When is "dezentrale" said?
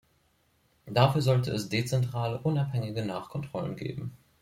1.69-2.39